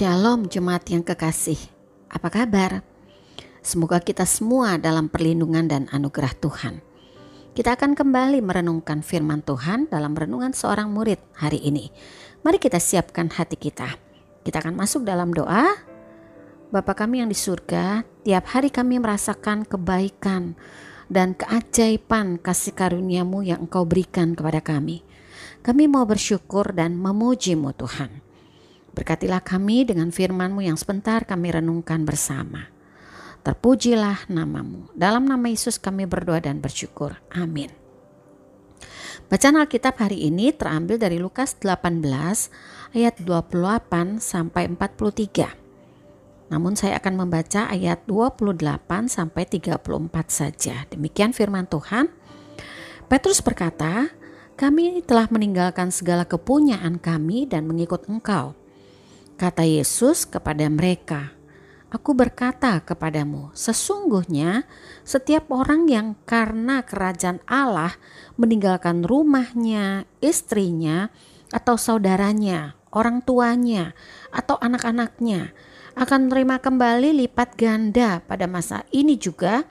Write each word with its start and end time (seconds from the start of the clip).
Shalom 0.00 0.48
jemaat 0.48 0.88
yang 0.88 1.04
kekasih. 1.04 1.60
Apa 2.08 2.32
kabar? 2.32 2.80
Semoga 3.60 4.00
kita 4.00 4.24
semua 4.24 4.80
dalam 4.80 5.12
perlindungan 5.12 5.68
dan 5.68 5.92
anugerah 5.92 6.32
Tuhan. 6.40 6.80
Kita 7.52 7.76
akan 7.76 7.92
kembali 7.92 8.40
merenungkan 8.40 9.04
firman 9.04 9.44
Tuhan 9.44 9.92
dalam 9.92 10.16
renungan 10.16 10.56
seorang 10.56 10.88
murid 10.88 11.20
hari 11.36 11.60
ini. 11.60 11.92
Mari 12.40 12.56
kita 12.56 12.80
siapkan 12.80 13.28
hati 13.28 13.60
kita. 13.60 13.92
Kita 14.40 14.64
akan 14.64 14.72
masuk 14.72 15.04
dalam 15.04 15.36
doa. 15.36 15.68
Bapa 16.72 16.96
kami 16.96 17.20
yang 17.20 17.28
di 17.28 17.36
surga, 17.36 18.00
tiap 18.24 18.56
hari 18.56 18.72
kami 18.72 19.04
merasakan 19.04 19.68
kebaikan 19.68 20.56
dan 21.12 21.36
keajaiban 21.36 22.40
kasih 22.40 22.72
karuniamu 22.72 23.44
yang 23.44 23.68
engkau 23.68 23.84
berikan 23.84 24.32
kepada 24.32 24.64
kami. 24.64 25.04
Kami 25.60 25.92
mau 25.92 26.08
bersyukur 26.08 26.72
dan 26.72 26.96
memujimu 26.96 27.76
Tuhan. 27.76 28.29
Berkatilah 28.90 29.40
kami 29.40 29.86
dengan 29.86 30.10
firman-Mu 30.10 30.66
yang 30.66 30.74
sebentar 30.74 31.22
kami 31.22 31.54
renungkan 31.54 32.02
bersama. 32.02 32.70
Terpujilah 33.40 34.28
namamu. 34.28 34.92
Dalam 34.92 35.24
nama 35.24 35.46
Yesus 35.48 35.80
kami 35.80 36.04
berdoa 36.04 36.42
dan 36.44 36.60
bersyukur. 36.60 37.16
Amin. 37.32 37.72
Bacaan 39.30 39.56
Alkitab 39.56 39.96
hari 39.96 40.26
ini 40.26 40.50
terambil 40.50 40.98
dari 40.98 41.22
Lukas 41.22 41.56
18 41.56 42.02
ayat 42.98 43.14
28 43.22 44.18
sampai 44.18 44.68
43. 44.68 46.50
Namun 46.50 46.74
saya 46.74 46.98
akan 46.98 47.14
membaca 47.24 47.70
ayat 47.70 48.04
28 48.10 49.06
sampai 49.06 49.46
34 49.46 50.26
saja. 50.28 50.84
Demikian 50.90 51.30
firman 51.30 51.70
Tuhan. 51.70 52.10
Petrus 53.06 53.38
berkata, 53.40 54.10
"Kami 54.58 55.00
telah 55.06 55.30
meninggalkan 55.30 55.94
segala 55.94 56.26
kepunyaan 56.26 56.98
kami 56.98 57.46
dan 57.46 57.70
mengikut 57.70 58.04
Engkau." 58.10 58.59
Kata 59.40 59.64
Yesus 59.64 60.28
kepada 60.28 60.68
mereka, 60.68 61.32
Aku 61.88 62.12
berkata 62.12 62.76
kepadamu, 62.84 63.48
sesungguhnya 63.56 64.68
setiap 65.00 65.48
orang 65.48 65.88
yang 65.88 66.12
karena 66.28 66.84
kerajaan 66.84 67.40
Allah 67.48 67.96
meninggalkan 68.36 69.00
rumahnya, 69.00 70.04
istrinya, 70.20 71.08
atau 71.48 71.80
saudaranya, 71.80 72.76
orang 72.92 73.24
tuanya, 73.24 73.96
atau 74.28 74.60
anak-anaknya, 74.60 75.56
akan 75.96 76.28
menerima 76.28 76.56
kembali 76.60 77.10
lipat 77.24 77.56
ganda 77.56 78.20
pada 78.20 78.44
masa 78.44 78.84
ini 78.92 79.16
juga, 79.16 79.64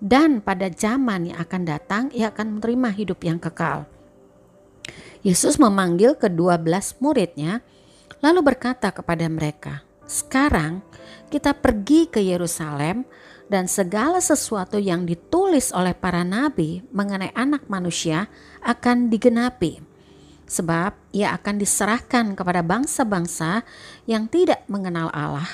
dan 0.00 0.40
pada 0.40 0.72
zaman 0.72 1.28
yang 1.28 1.38
akan 1.44 1.62
datang 1.68 2.04
ia 2.16 2.32
akan 2.32 2.56
menerima 2.56 2.88
hidup 2.96 3.20
yang 3.20 3.36
kekal. 3.36 3.84
Yesus 5.20 5.60
memanggil 5.60 6.16
kedua 6.16 6.56
belas 6.56 6.96
muridnya, 7.04 7.60
lalu 8.18 8.40
berkata 8.42 8.90
kepada 8.90 9.30
mereka, 9.30 9.86
"Sekarang 10.10 10.82
kita 11.30 11.54
pergi 11.54 12.10
ke 12.10 12.18
Yerusalem, 12.18 13.06
dan 13.46 13.66
segala 13.66 14.22
sesuatu 14.22 14.78
yang 14.78 15.06
ditulis 15.06 15.74
oleh 15.74 15.94
para 15.94 16.22
nabi 16.22 16.86
mengenai 16.90 17.30
Anak 17.38 17.70
Manusia 17.70 18.26
akan 18.66 19.06
digenapi." 19.06 19.78
Sebab 20.50 21.14
ia 21.14 21.30
akan 21.38 21.62
diserahkan 21.62 22.34
kepada 22.34 22.66
bangsa-bangsa 22.66 23.62
yang 24.10 24.26
tidak 24.26 24.66
mengenal 24.66 25.06
Allah, 25.14 25.46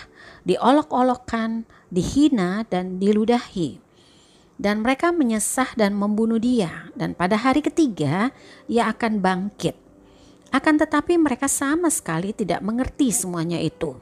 diolok-olokkan, 0.48 1.68
dihina, 1.92 2.64
dan 2.72 2.96
diludahi 2.96 3.84
dan 4.56 4.80
mereka 4.80 5.12
menyesah 5.12 5.68
dan 5.76 5.92
membunuh 5.92 6.40
dia 6.40 6.88
dan 6.96 7.12
pada 7.12 7.36
hari 7.36 7.60
ketiga 7.60 8.32
ia 8.66 8.88
akan 8.88 9.20
bangkit 9.20 9.76
akan 10.56 10.80
tetapi 10.80 11.20
mereka 11.20 11.46
sama 11.46 11.92
sekali 11.92 12.32
tidak 12.32 12.64
mengerti 12.64 13.12
semuanya 13.12 13.60
itu. 13.60 13.92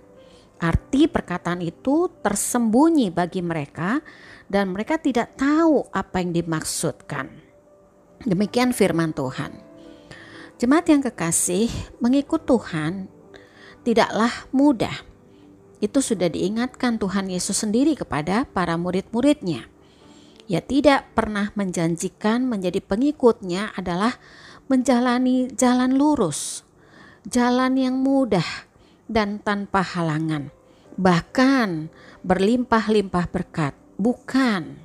Arti 0.63 1.11
perkataan 1.11 1.61
itu 1.61 2.09
tersembunyi 2.23 3.11
bagi 3.11 3.43
mereka 3.43 3.99
dan 4.47 4.71
mereka 4.71 4.97
tidak 5.03 5.35
tahu 5.35 5.83
apa 5.91 6.23
yang 6.23 6.31
dimaksudkan. 6.31 7.27
Demikian 8.23 8.71
firman 8.71 9.11
Tuhan. 9.13 9.61
Jemaat 10.57 10.87
yang 10.87 11.03
kekasih, 11.03 11.69
mengikut 11.99 12.47
Tuhan 12.47 13.11
tidaklah 13.83 14.33
mudah. 14.55 14.95
Itu 15.83 16.01
sudah 16.01 16.31
diingatkan 16.31 16.97
Tuhan 16.97 17.29
Yesus 17.29 17.61
sendiri 17.61 17.99
kepada 17.99 18.47
para 18.49 18.79
murid-muridnya. 18.79 19.69
Ia 20.47 20.61
tidak 20.63 21.13
pernah 21.13 21.51
menjanjikan 21.59 22.47
menjadi 22.47 22.81
pengikutnya 22.81 23.75
adalah 23.77 24.17
menjalani 24.67 25.51
jalan 25.53 25.97
lurus, 25.97 26.65
jalan 27.29 27.77
yang 27.77 28.01
mudah 28.01 28.47
dan 29.09 29.41
tanpa 29.41 29.85
halangan, 29.85 30.49
bahkan 30.97 31.93
berlimpah-limpah 32.25 33.27
berkat. 33.29 33.75
Bukan, 33.95 34.81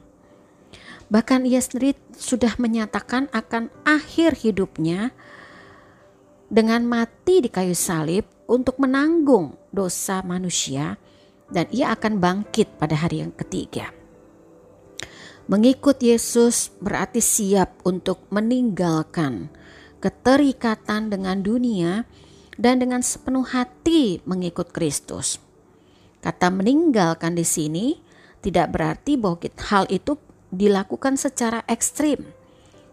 bahkan 1.09 1.41
ia 1.41 1.57
sendiri 1.57 1.97
sudah 2.13 2.53
menyatakan 2.61 3.25
akan 3.33 3.73
akhir 3.81 4.37
hidupnya 4.45 5.09
dengan 6.45 6.85
mati 6.85 7.41
di 7.41 7.49
kayu 7.49 7.73
salib 7.73 8.29
untuk 8.45 8.77
menanggung 8.77 9.57
dosa 9.73 10.21
manusia, 10.21 11.01
dan 11.49 11.65
ia 11.73 11.93
akan 11.97 12.21
bangkit 12.21 12.77
pada 12.77 12.93
hari 12.93 13.25
yang 13.25 13.33
ketiga. 13.33 13.89
Mengikut 15.49 15.97
Yesus 15.97 16.69
berarti 16.77 17.25
siap 17.25 17.81
untuk 17.81 18.29
meninggalkan 18.29 19.49
keterikatan 19.99 21.11
dengan 21.11 21.43
dunia 21.43 22.07
dan 22.59 22.79
dengan 22.79 22.99
sepenuh 22.99 23.43
hati 23.47 24.19
mengikut 24.27 24.71
Kristus. 24.71 25.39
Kata 26.19 26.51
meninggalkan 26.51 27.35
di 27.35 27.47
sini 27.47 27.95
tidak 28.43 28.75
berarti 28.75 29.15
bahwa 29.15 29.39
hal 29.39 29.87
itu 29.87 30.19
dilakukan 30.51 31.15
secara 31.15 31.63
ekstrim 31.67 32.19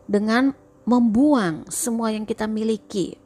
dengan 0.07 0.55
membuang 0.87 1.67
semua 1.67 2.15
yang 2.15 2.23
kita 2.23 2.47
miliki, 2.47 3.19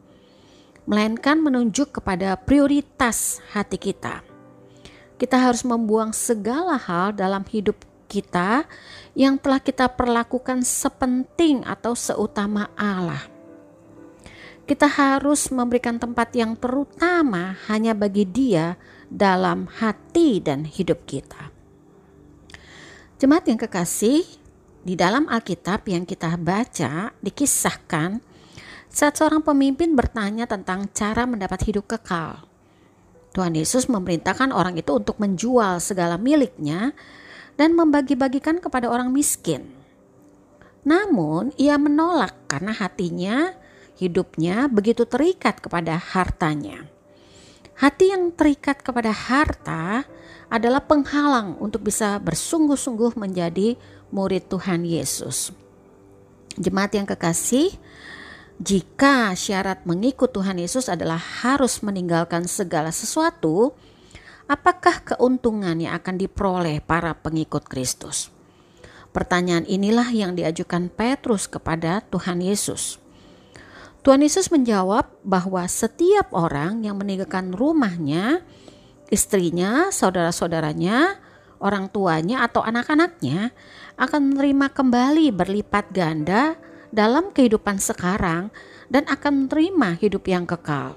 melainkan 0.88 1.36
menunjuk 1.44 2.00
kepada 2.00 2.40
prioritas 2.40 3.44
hati 3.52 3.76
kita. 3.76 4.24
Kita 5.20 5.36
harus 5.36 5.60
membuang 5.69 6.16
segala 6.16 6.80
hal 6.80 7.12
dalam 7.12 7.44
hidup 7.44 7.76
kita 8.08 8.64
yang 9.12 9.36
telah 9.36 9.60
kita 9.60 9.92
perlakukan 9.92 10.64
sepenting 10.64 11.60
atau 11.69 11.92
seutama 11.92 12.72
Allah 12.80 13.39
kita 14.70 14.86
harus 14.86 15.50
memberikan 15.50 15.98
tempat 15.98 16.31
yang 16.31 16.54
terutama 16.54 17.58
hanya 17.66 17.91
bagi 17.91 18.22
Dia 18.22 18.78
dalam 19.10 19.66
hati 19.66 20.38
dan 20.38 20.62
hidup 20.62 21.03
kita. 21.10 21.50
Jemaat 23.19 23.50
yang 23.50 23.58
kekasih, 23.58 24.22
di 24.86 24.94
dalam 24.94 25.26
Alkitab 25.26 25.91
yang 25.91 26.06
kita 26.06 26.38
baca 26.38 27.10
dikisahkan 27.19 28.22
saat 28.86 29.19
seorang 29.19 29.42
pemimpin 29.42 29.98
bertanya 29.98 30.47
tentang 30.47 30.87
cara 30.94 31.26
mendapat 31.26 31.66
hidup 31.66 31.91
kekal. 31.91 32.47
Tuhan 33.34 33.58
Yesus 33.58 33.91
memerintahkan 33.91 34.54
orang 34.54 34.78
itu 34.78 34.94
untuk 34.94 35.19
menjual 35.19 35.82
segala 35.82 36.14
miliknya 36.14 36.94
dan 37.58 37.75
membagi-bagikan 37.75 38.62
kepada 38.62 38.87
orang 38.87 39.10
miskin. 39.10 39.66
Namun, 40.87 41.50
ia 41.58 41.75
menolak 41.75 42.47
karena 42.47 42.70
hatinya 42.70 43.59
hidupnya 44.00 44.66
begitu 44.72 45.05
terikat 45.05 45.61
kepada 45.61 46.00
hartanya. 46.00 46.88
Hati 47.77 48.12
yang 48.12 48.33
terikat 48.33 48.81
kepada 48.81 49.12
harta 49.12 50.05
adalah 50.53 50.84
penghalang 50.84 51.56
untuk 51.61 51.84
bisa 51.84 52.21
bersungguh-sungguh 52.21 53.16
menjadi 53.16 53.76
murid 54.12 54.49
Tuhan 54.52 54.85
Yesus. 54.85 55.52
Jemaat 56.61 56.93
yang 56.93 57.08
kekasih, 57.08 57.73
jika 58.61 59.32
syarat 59.32 59.88
mengikut 59.88 60.29
Tuhan 60.29 60.61
Yesus 60.61 60.93
adalah 60.93 61.17
harus 61.17 61.81
meninggalkan 61.81 62.44
segala 62.44 62.93
sesuatu, 62.93 63.73
apakah 64.44 65.00
keuntungan 65.00 65.81
yang 65.81 65.96
akan 65.96 66.20
diperoleh 66.20 66.85
para 66.85 67.17
pengikut 67.17 67.64
Kristus? 67.64 68.29
Pertanyaan 69.17 69.64
inilah 69.64 70.12
yang 70.12 70.37
diajukan 70.37 70.93
Petrus 70.93 71.49
kepada 71.49 72.05
Tuhan 72.12 72.44
Yesus. 72.44 73.00
Tuhan 74.00 74.25
Yesus 74.25 74.49
menjawab 74.49 75.12
bahwa 75.20 75.61
setiap 75.69 76.32
orang 76.32 76.81
yang 76.88 76.97
meninggalkan 76.97 77.52
rumahnya, 77.52 78.41
istrinya, 79.12 79.93
saudara-saudaranya, 79.93 81.20
orang 81.61 81.93
tuanya, 81.93 82.49
atau 82.49 82.64
anak-anaknya 82.64 83.52
akan 84.00 84.32
menerima 84.32 84.67
kembali 84.73 85.26
berlipat 85.37 85.93
ganda 85.93 86.56
dalam 86.88 87.29
kehidupan 87.29 87.76
sekarang 87.76 88.49
dan 88.88 89.05
akan 89.05 89.44
menerima 89.44 90.00
hidup 90.00 90.25
yang 90.25 90.49
kekal. 90.49 90.96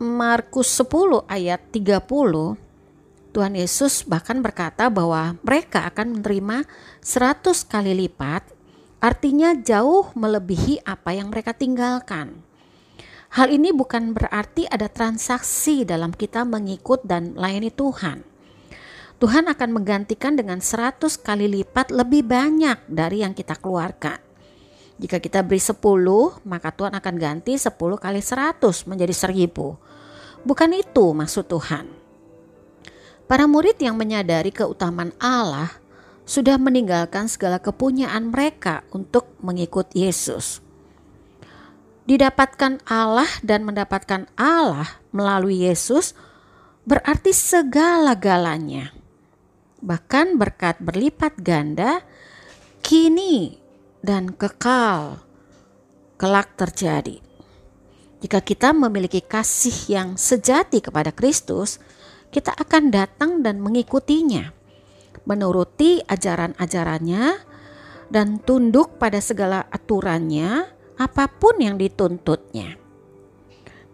Markus 0.00 0.72
10 0.80 1.28
ayat 1.28 1.60
30 1.70 2.08
Tuhan 3.32 3.54
Yesus 3.56 4.04
bahkan 4.08 4.40
berkata 4.40 4.88
bahwa 4.88 5.36
mereka 5.44 5.88
akan 5.88 6.20
menerima 6.20 6.64
100 7.04 7.70
kali 7.70 7.92
lipat 7.96 8.44
artinya 9.02 9.58
jauh 9.58 10.14
melebihi 10.14 10.86
apa 10.86 11.10
yang 11.10 11.34
mereka 11.34 11.50
tinggalkan. 11.50 12.38
Hal 13.34 13.50
ini 13.50 13.74
bukan 13.74 14.14
berarti 14.14 14.70
ada 14.70 14.86
transaksi 14.86 15.82
dalam 15.82 16.14
kita 16.14 16.46
mengikut 16.46 17.02
dan 17.02 17.34
melayani 17.34 17.74
Tuhan. 17.74 18.22
Tuhan 19.18 19.50
akan 19.50 19.70
menggantikan 19.74 20.38
dengan 20.38 20.62
100 20.62 21.02
kali 21.18 21.50
lipat 21.50 21.90
lebih 21.90 22.26
banyak 22.26 22.86
dari 22.86 23.26
yang 23.26 23.34
kita 23.34 23.58
keluarkan. 23.58 24.22
Jika 25.02 25.18
kita 25.18 25.42
beri 25.42 25.58
10, 25.58 25.78
maka 26.46 26.70
Tuhan 26.70 26.94
akan 26.94 27.14
ganti 27.18 27.58
10 27.58 27.74
kali 27.98 28.20
100 28.22 28.86
menjadi 28.86 29.14
1000. 29.14 30.46
Bukan 30.46 30.70
itu 30.74 31.06
maksud 31.10 31.50
Tuhan. 31.50 31.86
Para 33.26 33.48
murid 33.48 33.80
yang 33.80 33.96
menyadari 33.96 34.52
keutamaan 34.52 35.14
Allah 35.16 35.81
sudah 36.22 36.56
meninggalkan 36.56 37.26
segala 37.26 37.58
kepunyaan 37.58 38.30
mereka 38.30 38.86
untuk 38.94 39.26
mengikut 39.42 39.90
Yesus 39.94 40.62
didapatkan 42.02 42.82
Allah 42.86 43.28
dan 43.46 43.62
mendapatkan 43.62 44.26
Allah 44.34 45.00
melalui 45.14 45.62
Yesus 45.66 46.14
berarti 46.82 47.30
segala-galanya. 47.30 48.90
Bahkan 49.82 50.38
berkat 50.38 50.78
berlipat 50.78 51.38
ganda 51.42 52.02
kini 52.82 53.58
dan 54.02 54.34
kekal 54.34 55.22
kelak 56.18 56.54
terjadi. 56.54 57.18
Jika 58.22 58.38
kita 58.38 58.70
memiliki 58.70 59.18
kasih 59.18 59.74
yang 59.90 60.08
sejati 60.14 60.78
kepada 60.78 61.10
Kristus, 61.10 61.82
kita 62.30 62.54
akan 62.54 62.94
datang 62.94 63.42
dan 63.42 63.58
mengikutinya, 63.58 64.54
menuruti 65.24 66.02
ajaran-ajarannya, 66.04 67.52
dan 68.12 68.36
tunduk 68.44 69.00
pada 69.00 69.24
segala 69.24 69.64
aturannya 69.72 70.68
apa 71.00 71.32
pun 71.32 71.56
yang 71.56 71.80
dituntutnya. 71.80 72.76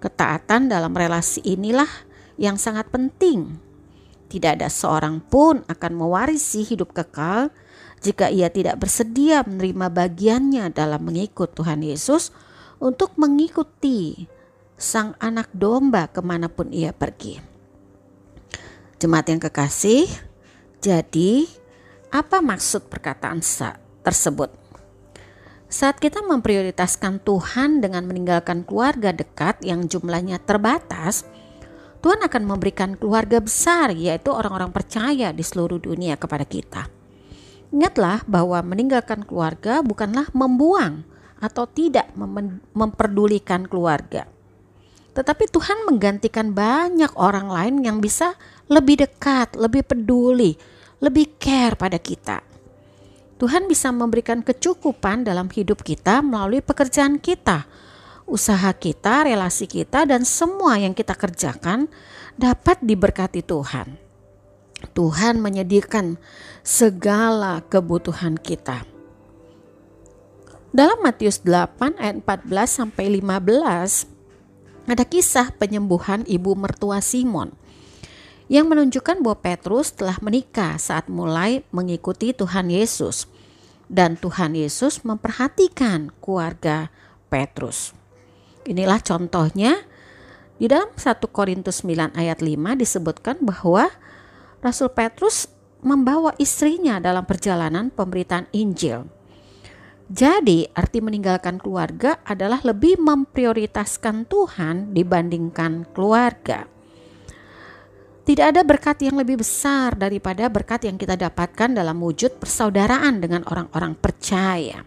Ketaatan 0.03 0.67
dalam 0.67 0.91
relasi 0.91 1.39
inilah 1.47 1.89
yang 2.35 2.59
sangat 2.59 2.91
penting. 2.91 3.59
Tidak 4.29 4.61
ada 4.61 4.69
seorang 4.69 5.23
pun 5.25 5.65
akan 5.65 5.93
mewarisi 5.95 6.67
hidup 6.67 6.93
kekal 6.93 7.49
jika 8.05 8.29
ia 8.29 8.53
tidak 8.53 8.79
bersedia 8.79 9.43
menerima 9.43 9.89
bagiannya 9.89 10.71
dalam 10.71 11.03
mengikut 11.03 11.55
Tuhan 11.57 11.83
Yesus 11.83 12.31
untuk 12.79 13.17
mengikuti 13.19 14.29
sang 14.79 15.19
anak 15.19 15.51
domba 15.51 16.07
ke 16.07 16.23
mana 16.23 16.47
pun 16.47 16.71
ia 16.71 16.95
pergi. 16.95 17.43
Jemaat 18.99 19.27
yang 19.31 19.43
kekasih, 19.43 20.07
jadi 20.79 21.47
apa 22.09 22.41
maksud 22.41 22.89
perkataan 22.89 23.43
tersebut? 24.07 24.51
Saat 25.69 26.01
kita 26.01 26.25
memprioritaskan 26.25 27.21
Tuhan 27.21 27.85
dengan 27.85 28.09
meninggalkan 28.09 28.65
keluarga 28.65 29.13
dekat 29.13 29.61
yang 29.61 29.85
jumlahnya 29.85 30.41
terbatas, 30.41 31.29
Tuhan 32.01 32.25
akan 32.25 32.43
memberikan 32.49 32.97
keluarga 32.97 33.43
besar, 33.43 33.93
yaitu 33.93 34.33
orang-orang 34.33 34.73
percaya 34.73 35.29
di 35.35 35.45
seluruh 35.45 35.77
dunia 35.77 36.17
kepada 36.17 36.49
kita. 36.49 36.89
Ingatlah 37.69 38.25
bahwa 38.25 38.65
meninggalkan 38.65 39.29
keluarga 39.29 39.85
bukanlah 39.85 40.33
membuang 40.33 41.05
atau 41.37 41.69
tidak 41.69 42.09
mem 42.17 42.65
memperdulikan 42.73 43.69
keluarga, 43.69 44.25
tetapi 45.19 45.51
Tuhan 45.51 45.83
menggantikan 45.83 46.55
banyak 46.55 47.11
orang 47.19 47.51
lain 47.51 47.83
yang 47.83 47.99
bisa 47.99 48.39
lebih 48.71 49.03
dekat, 49.03 49.59
lebih 49.59 49.83
peduli, 49.83 50.55
lebih 51.03 51.35
care 51.43 51.75
pada 51.75 51.99
kita. 51.99 52.39
Tuhan 53.43 53.67
bisa 53.67 53.91
memberikan 53.91 54.47
kecukupan 54.47 55.27
dalam 55.27 55.51
hidup 55.51 55.83
kita 55.83 56.23
melalui 56.23 56.63
pekerjaan 56.63 57.19
kita, 57.19 57.67
usaha 58.31 58.71
kita, 58.71 59.27
relasi 59.27 59.67
kita, 59.67 60.07
dan 60.07 60.23
semua 60.23 60.79
yang 60.79 60.95
kita 60.95 61.19
kerjakan 61.19 61.91
dapat 62.39 62.79
diberkati 62.79 63.43
Tuhan. 63.43 63.99
Tuhan 64.95 65.43
menyediakan 65.43 66.15
segala 66.63 67.67
kebutuhan 67.67 68.39
kita. 68.39 68.87
Dalam 70.71 71.03
Matius 71.03 71.43
8 71.43 71.99
ayat 71.99 72.23
14 72.23 72.71
sampai 72.71 73.19
15 73.19 74.18
ada 74.89 75.05
kisah 75.05 75.53
penyembuhan 75.55 76.25
ibu 76.25 76.57
mertua 76.57 77.05
Simon 77.05 77.53
yang 78.49 78.73
menunjukkan 78.73 79.21
bahwa 79.21 79.37
Petrus 79.45 79.93
telah 79.93 80.17
menikah 80.25 80.81
saat 80.81 81.13
mulai 81.13 81.61
mengikuti 81.69 82.33
Tuhan 82.33 82.73
Yesus 82.73 83.29
dan 83.93 84.17
Tuhan 84.17 84.57
Yesus 84.57 85.05
memperhatikan 85.05 86.13
keluarga 86.25 86.89
Petrus. 87.29 87.93
Inilah 88.65 89.01
contohnya 89.05 89.85
di 90.57 90.67
dalam 90.67 90.89
1 90.97 91.05
Korintus 91.29 91.85
9 91.85 92.17
ayat 92.17 92.41
5 92.41 92.57
disebutkan 92.81 93.37
bahwa 93.45 93.93
Rasul 94.65 94.91
Petrus 94.91 95.49
membawa 95.85 96.35
istrinya 96.41 96.99
dalam 96.99 97.23
perjalanan 97.29 97.93
pemberitaan 97.95 98.51
Injil. 98.51 99.07
Jadi, 100.09 100.65
arti 100.73 101.05
meninggalkan 101.05 101.61
keluarga 101.61 102.25
adalah 102.25 102.65
lebih 102.65 102.97
memprioritaskan 102.97 104.25
Tuhan 104.25 104.97
dibandingkan 104.97 105.93
keluarga. 105.93 106.65
Tidak 108.25 108.45
ada 108.45 108.65
berkat 108.65 109.05
yang 109.05 109.21
lebih 109.21 109.41
besar 109.41 109.97
daripada 109.97 110.49
berkat 110.49 110.89
yang 110.89 110.97
kita 110.97 111.17
dapatkan 111.17 111.77
dalam 111.77 112.01
wujud 112.01 112.41
persaudaraan 112.41 113.21
dengan 113.21 113.45
orang-orang 113.49 113.97
percaya. 113.97 114.81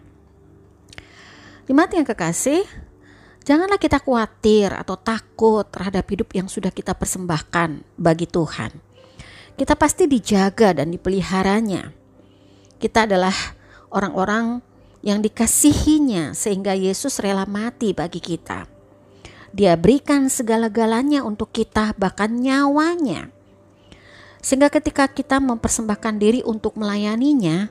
Jemaat 1.70 1.90
yang 1.94 2.06
kekasih, 2.06 2.66
janganlah 3.46 3.78
kita 3.78 4.02
khawatir 4.02 4.74
atau 4.74 4.98
takut 4.98 5.66
terhadap 5.70 6.02
hidup 6.10 6.34
yang 6.34 6.50
sudah 6.50 6.74
kita 6.74 6.98
persembahkan 6.98 7.86
bagi 7.94 8.26
Tuhan. 8.26 8.74
Kita 9.54 9.78
pasti 9.78 10.10
dijaga 10.10 10.82
dan 10.82 10.90
dipeliharanya. 10.90 11.94
Kita 12.82 13.06
adalah 13.06 13.34
orang-orang 13.94 14.71
yang 15.02 15.20
dikasihinya 15.20 16.32
sehingga 16.32 16.72
Yesus 16.78 17.18
rela 17.18 17.44
mati 17.44 17.90
bagi 17.92 18.22
kita. 18.22 18.70
Dia 19.52 19.76
berikan 19.76 20.32
segala-galanya 20.32 21.26
untuk 21.26 21.52
kita, 21.52 21.92
bahkan 22.00 22.32
nyawanya. 22.32 23.28
Sehingga 24.40 24.72
ketika 24.72 25.06
kita 25.06 25.38
mempersembahkan 25.38 26.14
diri 26.16 26.40
untuk 26.42 26.80
melayaninya, 26.80 27.68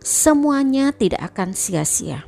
semuanya 0.00 0.96
tidak 0.96 1.20
akan 1.34 1.52
sia-sia. 1.52 2.24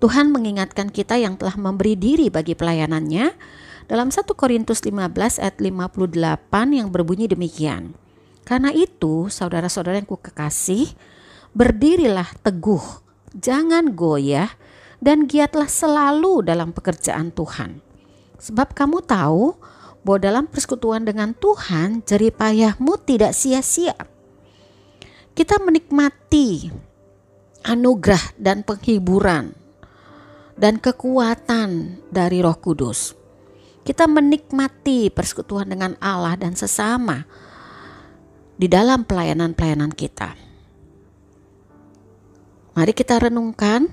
Tuhan 0.00 0.34
mengingatkan 0.34 0.90
kita 0.90 1.14
yang 1.14 1.38
telah 1.38 1.54
memberi 1.54 1.94
diri 1.94 2.26
bagi 2.26 2.58
pelayanannya 2.58 3.30
dalam 3.86 4.10
1 4.10 4.24
Korintus 4.34 4.82
15 4.82 5.38
ayat 5.38 5.56
58 5.62 6.50
yang 6.74 6.88
berbunyi 6.90 7.30
demikian. 7.30 7.94
Karena 8.42 8.74
itu, 8.74 9.30
saudara-saudara 9.30 10.02
yang 10.02 10.08
kukasih, 10.10 10.90
berdirilah 11.54 12.26
teguh, 12.42 12.82
jangan 13.36 13.92
goyah, 13.92 14.54
dan 15.02 15.26
giatlah 15.26 15.66
selalu 15.66 16.46
dalam 16.46 16.70
pekerjaan 16.70 17.34
Tuhan. 17.34 17.82
Sebab 18.38 18.70
kamu 18.70 19.02
tahu 19.02 19.58
bahwa 20.06 20.18
dalam 20.22 20.44
persekutuan 20.46 21.02
dengan 21.02 21.34
Tuhan 21.34 22.06
jeripayahmu 22.06 23.02
tidak 23.02 23.34
sia-sia. 23.34 23.98
Kita 25.34 25.58
menikmati 25.58 26.70
anugerah 27.66 28.38
dan 28.38 28.62
penghiburan 28.62 29.54
dan 30.54 30.78
kekuatan 30.78 31.98
dari 32.10 32.38
Roh 32.38 32.58
Kudus. 32.58 33.18
Kita 33.82 34.06
menikmati 34.06 35.10
persekutuan 35.10 35.66
dengan 35.66 35.98
Allah 35.98 36.38
dan 36.38 36.54
sesama 36.54 37.26
di 38.54 38.70
dalam 38.70 39.02
pelayanan-pelayanan 39.02 39.90
kita. 39.90 40.51
Mari 42.72 42.96
kita 42.96 43.20
renungkan 43.20 43.92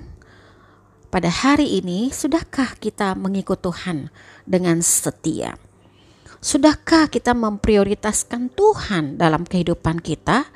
pada 1.11 1.27
hari 1.27 1.83
ini, 1.83 2.15
sudahkah 2.15 2.79
kita 2.79 3.11
mengikut 3.11 3.59
Tuhan 3.59 4.07
dengan 4.47 4.79
setia? 4.79 5.59
Sudahkah 6.39 7.11
kita 7.11 7.35
memprioritaskan 7.35 8.47
Tuhan 8.55 9.19
dalam 9.19 9.43
kehidupan 9.43 9.99
kita 9.99 10.47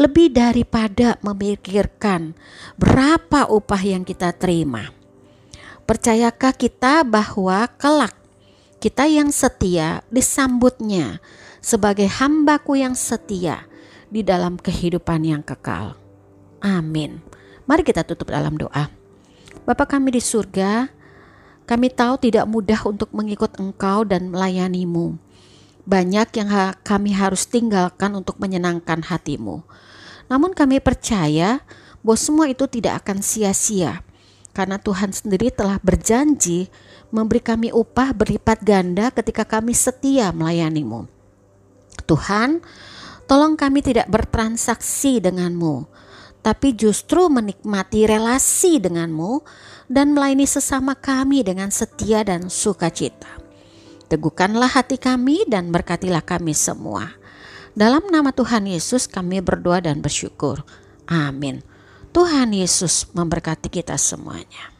lebih 0.00 0.32
daripada 0.32 1.20
memikirkan 1.20 2.32
berapa 2.80 3.52
upah 3.52 3.82
yang 3.84 4.00
kita 4.00 4.32
terima? 4.32 4.88
Percayakah 5.84 6.56
kita 6.56 7.04
bahwa 7.04 7.68
kelak 7.76 8.16
kita 8.80 9.04
yang 9.04 9.28
setia 9.28 10.00
disambutnya 10.08 11.20
sebagai 11.60 12.08
hambaku 12.08 12.80
yang 12.80 12.96
setia 12.96 13.68
di 14.08 14.24
dalam 14.24 14.56
kehidupan 14.56 15.20
yang 15.20 15.44
kekal? 15.44 16.00
Amin. 16.64 17.27
Mari 17.68 17.84
kita 17.84 18.00
tutup 18.00 18.32
dalam 18.32 18.56
doa. 18.56 18.88
Bapa 19.68 19.84
kami 19.84 20.16
di 20.16 20.24
surga, 20.24 20.88
kami 21.68 21.92
tahu 21.92 22.16
tidak 22.16 22.48
mudah 22.48 22.80
untuk 22.88 23.12
mengikut 23.12 23.60
Engkau 23.60 24.08
dan 24.08 24.32
melayanimu. 24.32 25.20
Banyak 25.84 26.32
yang 26.32 26.48
ha 26.48 26.72
kami 26.80 27.12
harus 27.12 27.44
tinggalkan 27.44 28.16
untuk 28.16 28.40
menyenangkan 28.40 29.04
hatimu. 29.04 29.60
Namun 30.32 30.56
kami 30.56 30.80
percaya 30.80 31.60
bahwa 32.00 32.16
semua 32.16 32.48
itu 32.48 32.64
tidak 32.64 33.04
akan 33.04 33.20
sia-sia 33.20 34.00
karena 34.56 34.80
Tuhan 34.80 35.12
sendiri 35.12 35.52
telah 35.52 35.76
berjanji 35.78 36.72
memberi 37.12 37.38
kami 37.38 37.68
upah 37.70 38.16
berlipat 38.16 38.64
ganda 38.64 39.12
ketika 39.12 39.44
kami 39.44 39.76
setia 39.76 40.32
melayanimu. 40.32 41.04
Tuhan, 42.08 42.64
tolong 43.28 43.54
kami 43.60 43.84
tidak 43.84 44.08
bertransaksi 44.08 45.20
denganmu, 45.20 45.84
tapi 46.40 46.72
justru 46.72 47.26
menikmati 47.28 48.06
relasi 48.08 48.78
denganmu 48.78 49.42
dan 49.90 50.14
melayani 50.14 50.46
sesama 50.46 50.94
kami 50.94 51.42
dengan 51.42 51.72
setia 51.72 52.22
dan 52.22 52.52
sukacita. 52.52 53.28
Teguhkanlah 54.08 54.72
hati 54.72 54.96
kami 54.96 55.44
dan 55.44 55.68
berkatilah 55.68 56.24
kami 56.24 56.56
semua. 56.56 57.12
Dalam 57.76 58.08
nama 58.08 58.32
Tuhan 58.32 58.64
Yesus 58.64 59.04
kami 59.04 59.44
berdoa 59.44 59.84
dan 59.84 60.00
bersyukur. 60.00 60.64
Amin. 61.04 61.60
Tuhan 62.16 62.56
Yesus 62.56 63.12
memberkati 63.12 63.68
kita 63.68 64.00
semuanya. 64.00 64.77